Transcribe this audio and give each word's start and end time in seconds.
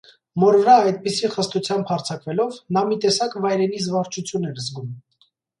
Մոր 0.43 0.55
վրա 0.61 0.77
այդպիսի 0.91 1.29
խստությամբ 1.35 1.91
հարձակվելով՝ 1.93 2.57
նա 2.79 2.85
մի 2.89 2.99
տեսակ 3.05 3.39
վայրենի 3.45 3.85
զվարճություն 3.89 4.53
էր 4.55 4.59
զգում: 4.65 4.91